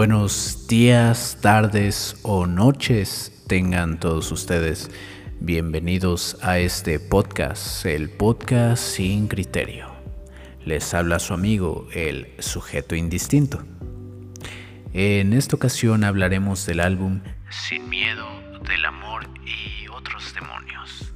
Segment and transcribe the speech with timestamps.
[0.00, 4.90] Buenos días, tardes o noches tengan todos ustedes.
[5.40, 9.92] Bienvenidos a este podcast, el podcast sin criterio.
[10.64, 13.62] Les habla su amigo, el sujeto indistinto.
[14.94, 17.20] En esta ocasión hablaremos del álbum
[17.50, 18.26] Sin miedo
[18.66, 21.12] del amor y otros demonios,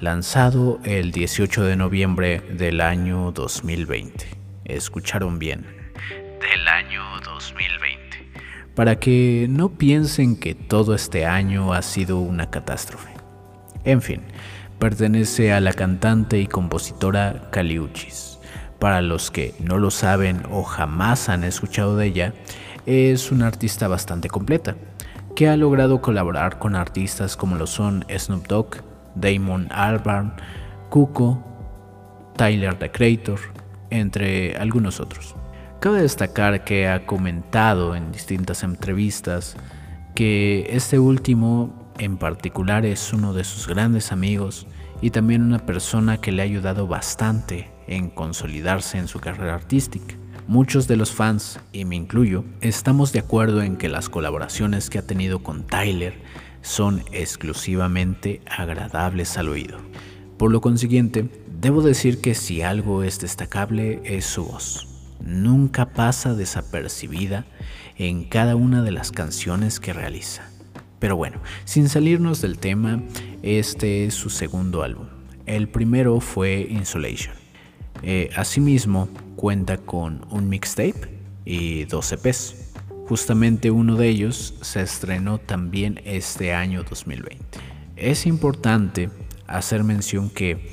[0.00, 4.26] lanzado el 18 de noviembre del año 2020.
[4.64, 5.64] Escucharon bien,
[6.40, 7.33] del año 2020.
[8.74, 13.10] Para que no piensen que todo este año ha sido una catástrofe.
[13.84, 14.22] En fin,
[14.78, 18.38] pertenece a la cantante y compositora Caliuchis.
[18.80, 22.34] Para los que no lo saben o jamás han escuchado de ella,
[22.84, 24.76] es una artista bastante completa,
[25.36, 28.76] que ha logrado colaborar con artistas como lo son Snoop Dogg,
[29.14, 30.34] Damon Albarn,
[30.90, 31.42] Cuco,
[32.36, 33.38] Tyler the Creator,
[33.90, 35.36] entre algunos otros.
[35.84, 39.54] Cabe destacar que ha comentado en distintas entrevistas
[40.14, 44.66] que este último en particular es uno de sus grandes amigos
[45.02, 50.14] y también una persona que le ha ayudado bastante en consolidarse en su carrera artística.
[50.46, 55.00] Muchos de los fans, y me incluyo, estamos de acuerdo en que las colaboraciones que
[55.00, 56.14] ha tenido con Tyler
[56.62, 59.76] son exclusivamente agradables al oído.
[60.38, 61.28] Por lo consiguiente,
[61.60, 64.93] debo decir que si algo es destacable es su voz.
[65.20, 67.46] Nunca pasa desapercibida
[67.96, 70.50] en cada una de las canciones que realiza.
[70.98, 73.02] Pero bueno, sin salirnos del tema,
[73.42, 75.06] este es su segundo álbum.
[75.46, 77.34] El primero fue Insulation.
[78.02, 82.72] Eh, asimismo, cuenta con un mixtape y dos EPs.
[83.06, 87.44] Justamente uno de ellos se estrenó también este año 2020.
[87.96, 89.10] Es importante
[89.46, 90.70] hacer mención que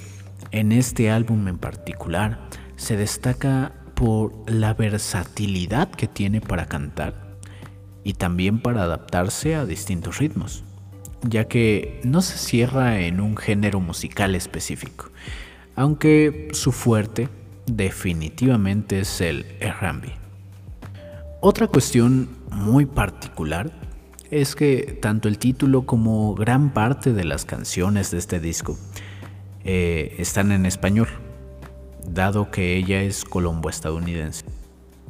[0.51, 7.37] en este álbum en particular se destaca por la versatilidad que tiene para cantar
[8.03, 10.63] y también para adaptarse a distintos ritmos,
[11.21, 15.11] ya que no se cierra en un género musical específico,
[15.75, 17.29] aunque su fuerte
[17.67, 20.11] definitivamente es el R&B.
[21.39, 23.71] Otra cuestión muy particular
[24.31, 28.79] es que tanto el título como gran parte de las canciones de este disco
[29.63, 31.07] eh, están en español,
[32.07, 34.45] dado que ella es colombo-estadounidense.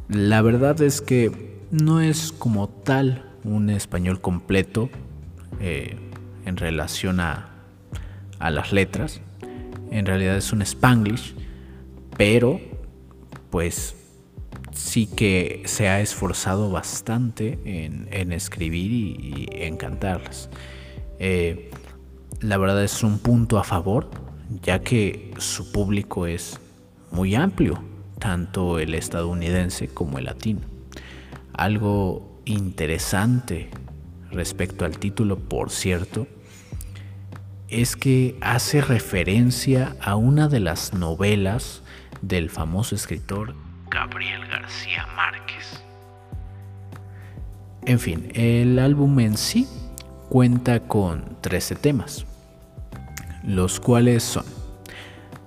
[0.07, 4.89] La verdad es que no es como tal un español completo
[5.59, 5.97] eh,
[6.45, 7.47] en relación a,
[8.39, 9.21] las letras.
[9.91, 11.35] En realidad es un spanglish,
[12.17, 12.59] pero
[13.51, 13.95] pues
[14.73, 20.49] sí que se ha esforzado bastante en, escribir y, en cantarlas.
[21.19, 21.69] Eh,
[22.39, 24.09] la verdad es un punto a favor,
[24.63, 26.59] ya que su público es
[27.11, 27.83] muy amplio,
[28.19, 30.61] tanto el estadounidense como el latino.
[31.53, 33.69] Algo interesante
[34.31, 36.27] respecto al título, por cierto,
[37.67, 41.83] es que hace referencia a una de las novelas
[42.21, 43.55] del famoso escritor
[43.89, 45.83] Gabriel García Márquez.
[47.85, 49.67] En fin, el álbum en sí
[50.29, 52.25] cuenta con 13 temas,
[53.43, 54.45] los cuales son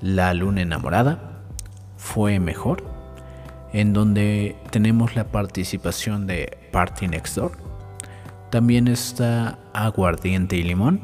[0.01, 1.34] La luna enamorada,
[2.05, 2.85] Fue mejor,
[3.73, 7.53] en donde tenemos la participación de Party Next Door.
[8.51, 11.01] También está Aguardiente y Limón.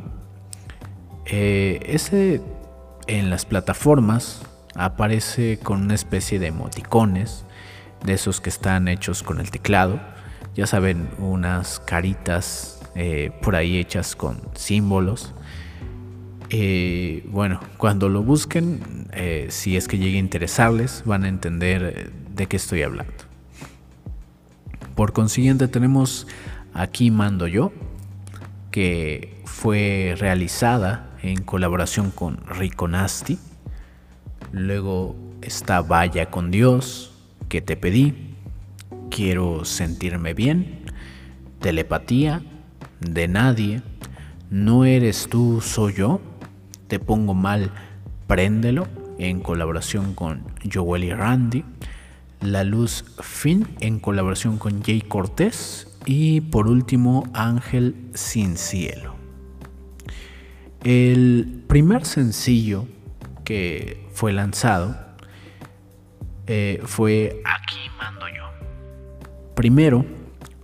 [1.25, 2.43] Eh, ese
[3.07, 4.43] en las plataformas
[4.75, 7.47] aparece con una especie de emoticones,
[8.05, 9.99] de esos que están hechos con el teclado.
[10.55, 15.33] Ya saben, unas caritas eh, por ahí hechas con símbolos.
[16.51, 18.81] Eh, bueno, cuando lo busquen,
[19.49, 23.13] si es que llegue a interesarles, van a entender de qué estoy hablando.
[24.95, 26.27] Por consiguiente tenemos
[26.75, 27.73] Aquí Mando Yo,
[28.71, 33.39] que fue realizada en colaboración con Rico Nasty.
[34.53, 37.15] Luego está Vaya con Dios,
[37.49, 38.35] que te pedí.
[39.11, 40.85] Quiero sentirme bien.
[41.61, 42.43] Telepatía,
[43.01, 43.83] de nadie.
[44.51, 46.21] No eres tú, soy yo.
[46.91, 47.71] Te pongo mal,
[48.27, 48.89] préndelo.
[49.17, 51.65] En colaboración con Joel y Randy.
[52.41, 59.15] La Luz Fin en colaboración con Jay Cortés y por último Ángel Sin Cielo.
[60.83, 62.87] El primer sencillo
[63.45, 64.97] que fue lanzado
[66.49, 68.51] eh, fue Aquí mando yo.
[69.55, 70.05] Primero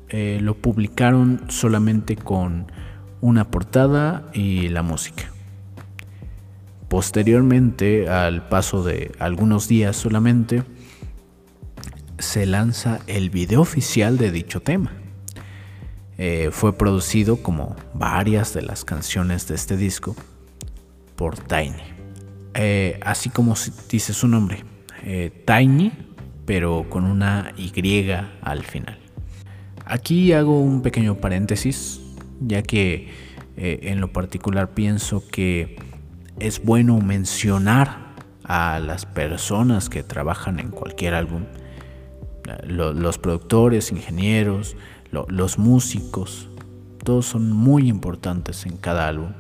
[0.09, 2.67] eh, lo publicaron solamente con
[3.21, 5.36] una portada y la música.
[6.89, 10.63] Posteriormente, al paso de algunos días solamente,
[12.19, 14.93] se lanza el video oficial de dicho tema,
[16.19, 20.17] Eh, fue producido como varias de las canciones de este disco
[21.15, 21.83] por Tiny.
[22.55, 23.55] Eh, así como
[23.91, 24.65] dice su nombre,
[25.05, 25.93] eh, Tiny,
[26.47, 27.71] pero con una Y
[28.41, 28.99] al final.
[29.85, 32.01] Aquí hago un pequeño paréntesis,
[32.41, 33.09] ya que
[33.59, 35.77] en lo particular pienso que
[36.39, 41.45] es bueno mencionar a las personas que trabajan en cualquier álbum,
[42.67, 44.77] los productores, ingenieros,
[45.11, 46.49] los músicos,
[47.03, 49.33] todos son muy importantes en cada álbum,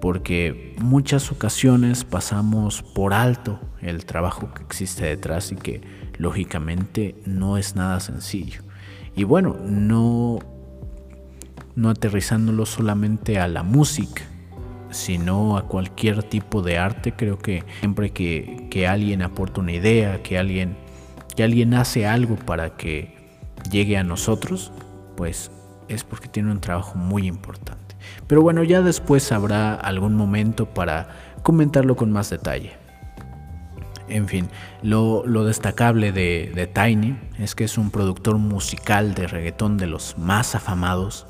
[0.00, 5.80] porque muchas ocasiones pasamos por alto el trabajo que existe detrás y que
[6.18, 8.62] lógicamente no es nada sencillo.
[9.16, 10.38] Y bueno, no,
[11.74, 14.22] no aterrizándolo solamente a la música,
[14.90, 20.22] sino a cualquier tipo de arte, creo que siempre que, que alguien aporta una idea,
[20.22, 20.76] que alguien,
[21.34, 23.14] que alguien hace algo para que
[23.70, 24.72] llegue a nosotros,
[25.16, 25.50] pues
[25.88, 27.96] es porque tiene un trabajo muy importante.
[28.26, 31.08] Pero bueno, ya después habrá algún momento para
[31.42, 32.72] comentarlo con más detalle.
[34.08, 34.48] En fin,
[34.82, 40.16] lo, destacable de, de, Tiny es que es un productor musical de reggaetón de los
[40.16, 41.26] más afamados,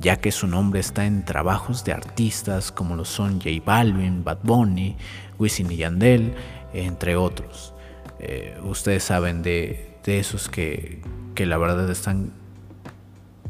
[0.00, 4.38] ya que su nombre está en trabajos de artistas como lo son J Balvin, Bad
[4.42, 4.96] Bunny,
[5.38, 6.34] Wisin y Yandel,
[6.72, 7.74] entre otros.
[8.18, 11.02] Eh, ustedes saben de, de esos que,
[11.34, 12.32] que la verdad están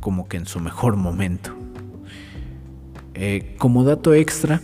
[0.01, 1.55] como que en su mejor momento.
[3.15, 4.61] Eh, como dato extra,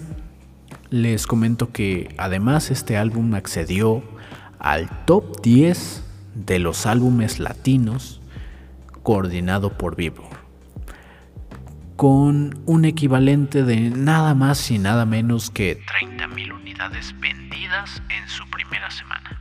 [0.91, 4.03] les comento que además este álbum accedió
[4.59, 6.03] al top 10
[6.35, 8.21] de los álbumes latinos
[9.03, 10.40] coordinado por Billboard,
[12.01, 18.49] con un equivalente de nada más y nada menos que 30.000 unidades vendidas en su
[18.49, 19.39] primera semana.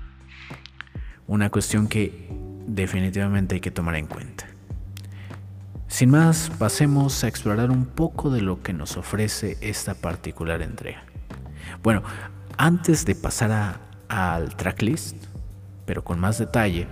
[1.25, 2.27] Una cuestión que
[2.67, 4.45] definitivamente hay que tomar en cuenta.
[5.87, 11.05] Sin más, pasemos a explorar un poco de lo que nos ofrece esta particular entrega.
[11.81, 12.03] Bueno,
[12.57, 13.79] antes de pasar
[14.09, 15.15] al tracklist,
[15.85, 16.87] pero con más detalle,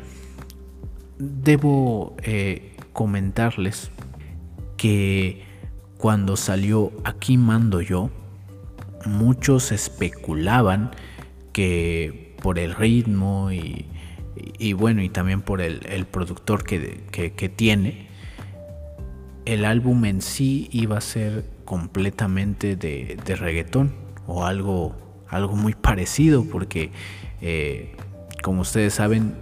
[1.18, 3.92] debo eh, comentarles
[4.78, 5.46] que
[5.98, 8.10] cuando salió Aquí mando yo,
[9.06, 10.92] muchos especulaban
[11.54, 13.86] que por el ritmo y
[14.74, 18.08] bueno, y también por el, productor que, tiene,
[19.46, 23.94] el álbum en sí iba a ser completamente de, reggaetón
[24.26, 24.96] o algo,
[25.30, 26.92] algo muy parecido porque
[27.42, 27.96] eh,
[28.44, 29.36] como ustedes saben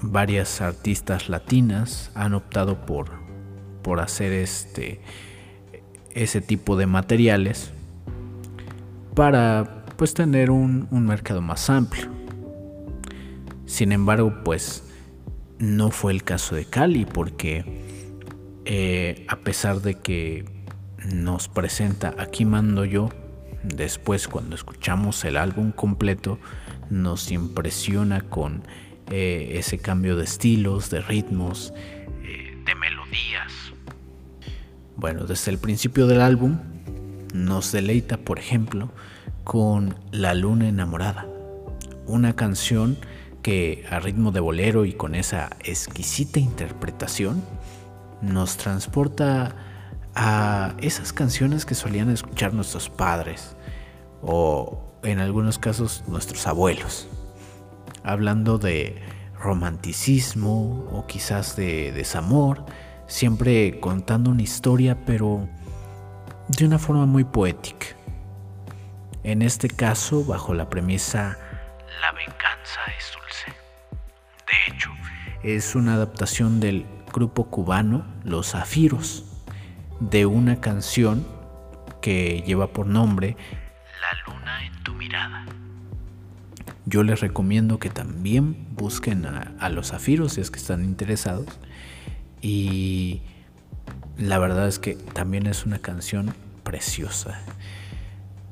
[0.00, 3.12] varias artistas latinas han optado por,
[3.82, 5.00] por hacer este
[6.16, 7.70] ese tipo de materiales
[9.14, 12.16] para pues tener un mercado más amplio
[13.66, 14.84] sin embargo, pues
[15.58, 17.64] no fue el caso de Cali porque
[18.64, 20.44] eh, a pesar de que
[21.12, 23.10] nos presenta Aquí mando yo,
[23.64, 26.38] después cuando escuchamos el álbum completo
[26.90, 28.62] nos impresiona con
[29.10, 31.74] eh, ese cambio de estilos, de ritmos,
[32.22, 32.45] eh.
[34.96, 36.58] Bueno, desde el principio del álbum
[37.34, 38.90] nos deleita, por ejemplo,
[39.44, 41.26] con La Luna Enamorada,
[42.06, 42.96] una canción
[43.42, 47.44] que a ritmo de bolero y con esa exquisita interpretación
[48.22, 49.54] nos transporta
[50.14, 53.54] a esas canciones que solían escuchar nuestros padres
[54.22, 57.06] o en algunos casos nuestros abuelos,
[58.02, 59.02] hablando de
[59.38, 62.64] romanticismo o quizás de desamor,
[63.06, 65.48] siempre contando una historia pero
[66.48, 67.86] de una forma muy poética.
[69.22, 71.36] En este caso, bajo la premisa
[72.00, 73.16] La venganza es
[74.46, 74.90] de hecho,
[75.42, 79.24] es una adaptación del grupo cubano Los Zafiros
[79.98, 81.26] de una canción
[82.00, 83.36] que lleva por nombre
[84.00, 85.46] La luna en tu mirada.
[86.84, 91.46] Yo les recomiendo que también busquen a, Los Zafiros si es que están interesados.
[92.40, 93.22] Y
[94.18, 97.40] la verdad es que también es una canción preciosa.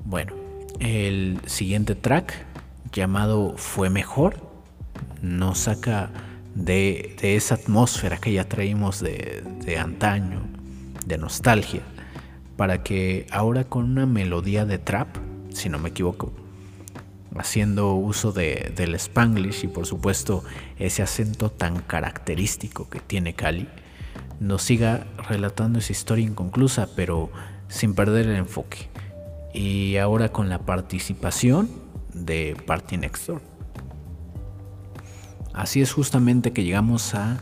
[0.04, 0.34] Bueno,
[0.80, 2.34] el siguiente track
[2.92, 4.36] llamado Fue Mejor
[5.22, 6.10] nos saca
[6.54, 10.42] de, esa atmósfera que ya traímos de, antaño,
[11.06, 11.82] de nostalgia,
[12.56, 15.08] para que ahora con una melodía de trap,
[15.52, 16.32] si no me equivoco,
[17.38, 20.44] haciendo uso del spanglish y por supuesto
[20.78, 23.68] ese acento tan característico que tiene Cali,
[24.40, 27.30] nos siga relatando esa historia inconclusa, pero
[27.68, 28.88] sin perder el enfoque.
[29.52, 31.68] Y ahora con la participación
[32.12, 33.42] de Party Next Door.
[35.52, 37.40] Así es justamente que llegamos a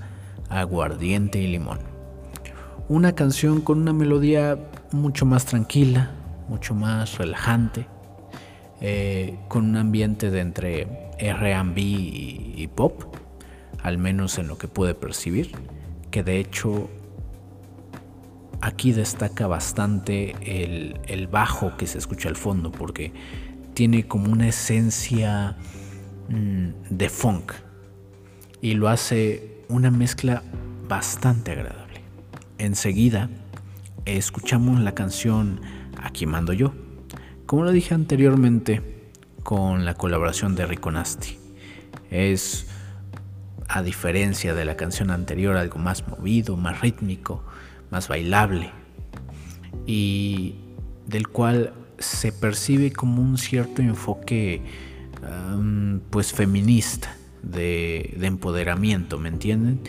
[0.51, 1.79] aguardiente y limón.
[2.89, 4.59] una canción con una melodía
[4.91, 6.11] mucho más tranquila,
[6.49, 7.87] mucho más relajante,
[8.85, 10.85] eh, con un ambiente de entre
[11.21, 13.05] RB y, pop,
[13.81, 15.53] al menos en lo que pude percibir,
[16.11, 16.91] que de hecho
[18.61, 23.13] aquí destaca bastante el, bajo que se escucha al fondo, porque
[23.73, 25.57] tiene como una esencia
[26.29, 27.53] mm, de funk
[28.61, 30.43] y lo hace una mezcla
[30.89, 32.01] bastante agradable.
[32.59, 33.31] Enseguida
[34.05, 35.61] escuchamos la canción
[36.03, 36.73] Aquí mando yo,
[37.53, 38.81] como lo dije anteriormente,
[39.43, 41.37] con la colaboración de Rico Nasty.
[42.11, 42.67] Es,
[43.69, 47.45] a diferencia de la canción anterior, algo más movido, más rítmico,
[47.91, 48.71] más bailable
[49.87, 50.55] y
[51.07, 54.63] del cual se percibe como un cierto enfoque
[56.09, 59.83] pues feminista de, de empoderamiento, ¿me entienden?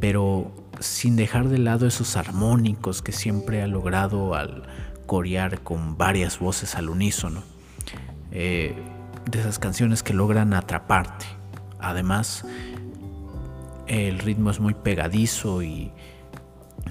[0.00, 0.50] Pero
[0.80, 4.62] sin dejar de lado esos armónicos que siempre ha logrado al
[5.06, 7.42] corear con varias voces al unísono.
[8.30, 8.74] Eh,
[9.30, 11.26] de esas canciones que logran atraparte.
[11.78, 12.44] Además,
[13.86, 15.92] el ritmo es muy pegadizo y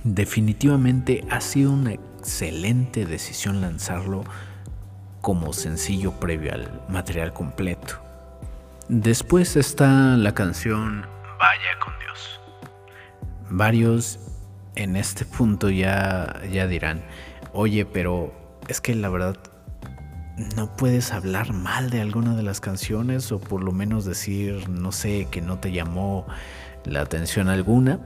[0.03, 4.23] definitivamente ha sido una excelente decisión lanzarlo
[5.21, 7.99] como sencillo previo al material completo.
[8.87, 11.05] Después está la canción
[11.39, 12.39] Vaya con Dios.
[13.49, 14.19] Varios
[14.75, 17.03] en este punto ya, ya dirán,
[17.53, 18.33] oye, pero
[18.67, 19.37] es que la verdad
[20.55, 24.91] no puedes hablar mal de alguna de las canciones o por lo menos decir, no
[24.91, 26.25] sé, que no te llamó
[26.85, 27.99] la atención alguna.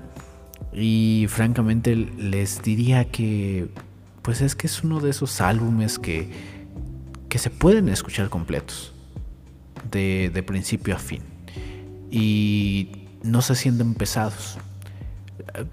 [0.74, 3.70] Y francamente les diría que
[4.22, 6.28] pues es que es uno de esos álbumes que,
[7.30, 8.92] que se pueden escuchar completos
[9.92, 11.22] de, principio a fin.
[12.10, 14.58] Y no se sienten pesados.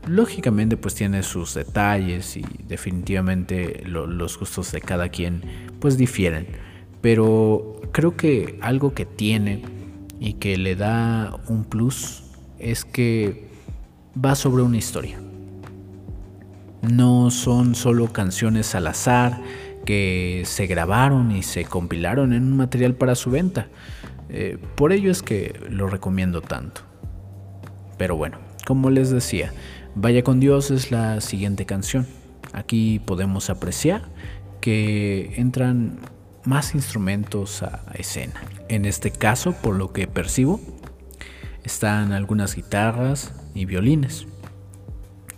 [0.07, 5.43] Lógicamente pues tiene sus detalles y definitivamente los gustos de cada quien
[5.81, 6.47] pues difieren.
[7.01, 9.63] Pero creo que algo que tiene
[10.21, 12.25] y que le da un plus
[12.59, 13.49] es que
[14.23, 15.21] va sobre una historia.
[16.83, 19.41] No son solo canciones al azar
[19.85, 23.69] que se grabaron y se compilaron en un material para su venta.
[24.29, 26.83] Eh, por ello es que lo recomiendo tanto.
[27.99, 28.39] Pero bueno,
[28.73, 29.53] como les decía,
[29.95, 32.07] Vaya con Dios es la siguiente canción.
[32.55, 34.09] Aquí podemos apreciar
[34.63, 35.99] que entran
[36.47, 38.41] más instrumentos a escena.
[38.71, 40.59] En este caso, por lo que percibo,
[41.65, 44.27] están algunas guitarras y violines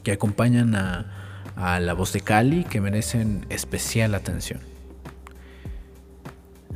[0.05, 4.61] que acompañan a, la voz de Cali que merecen especial atención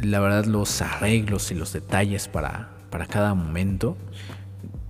[0.01, 2.71] la verdad los arreglos y los detalles para,
[3.09, 3.97] cada momento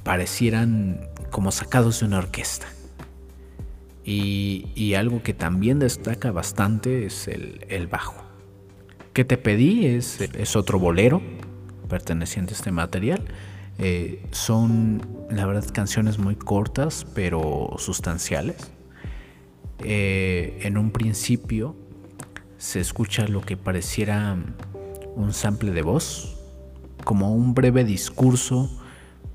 [0.05, 2.67] parecieran como sacados de una orquesta.
[4.05, 8.17] Y, algo que también destaca bastante es el, bajo.
[9.13, 11.21] Que te pedí es, es, otro bolero
[11.89, 13.23] perteneciente a este material.
[13.79, 18.73] Eh, son, la verdad, canciones muy cortas pero sustanciales.
[19.81, 21.77] Eh, en un principio
[22.57, 24.37] se escucha lo que pareciera
[25.15, 26.37] un sample de voz,
[27.05, 28.71] como un breve discurso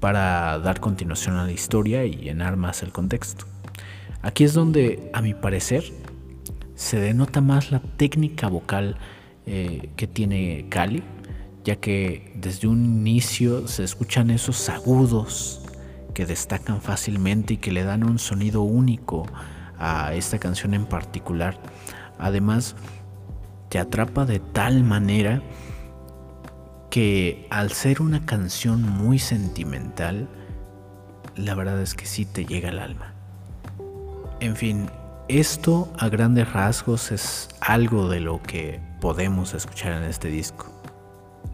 [0.03, 3.45] para dar continuación a la historia y llenar más el contexto.
[4.21, 5.85] Aquí es donde, a mi parecer,
[6.75, 8.97] se denota más la técnica vocal
[9.45, 11.03] eh, que tiene Cali,
[11.63, 15.61] ya que desde un inicio se escuchan esos agudos
[16.13, 19.25] que destacan fácilmente y que le dan un sonido único
[19.79, 21.57] a esta canción en particular.
[22.19, 22.75] Además,
[23.69, 25.41] te atrapa de tal manera
[26.93, 30.29] que al ser una canción muy sentimental,
[31.35, 33.15] la verdad es que sí te llega al alma.
[34.39, 34.91] En fin,
[35.27, 40.71] esto a grandes rasgos es algo de lo que podemos escuchar en este disco.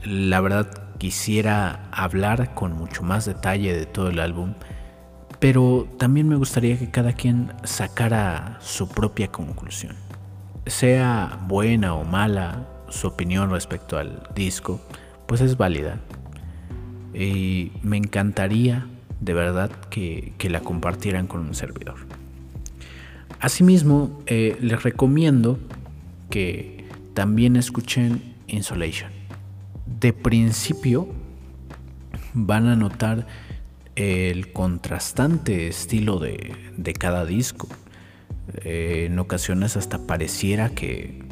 [0.04, 0.68] La verdad
[0.98, 4.56] quisiera hablar con mucho más detalle de todo el álbum,
[5.40, 9.96] pero también me gustaría que cada quien sacara su propia conclusión.
[10.66, 14.82] Sea buena o mala su opinión respecto al disco,
[15.30, 16.02] pues es válida.
[17.14, 18.88] Y me encantaría
[19.22, 21.98] de verdad que, la compartieran con un servidor.
[23.40, 25.60] Asimismo, eh, les recomiendo
[26.32, 29.12] que también escuchen Insolation.
[30.00, 31.08] De principio
[32.34, 33.28] van a notar
[33.96, 36.56] el contrastante estilo de,
[36.98, 37.68] cada disco.
[38.64, 41.24] Eh, en ocasiones hasta pareciera que,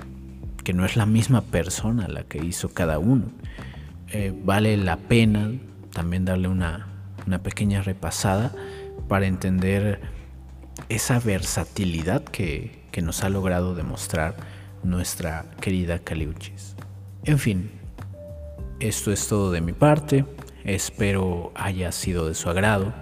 [0.64, 3.26] que no es la misma persona la que hizo cada uno.
[4.10, 5.52] Eh, vale la pena
[5.92, 6.88] también darle una,
[7.44, 8.54] pequeña repasada
[9.10, 10.00] para entender
[10.88, 14.36] esa versatilidad que, que nos ha logrado demostrar
[14.84, 16.76] nuestra querida Caliuchis.
[17.24, 17.72] En fin,
[18.80, 20.26] esto es todo de mi parte.
[20.64, 22.94] Espero haya sido de su agrado.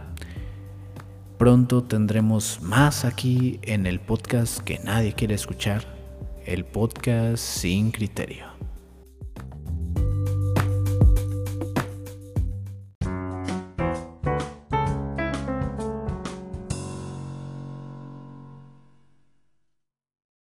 [1.37, 5.83] Pronto tendremos más aquí en el podcast que nadie quiere escuchar,
[6.45, 8.45] el podcast sin criterio.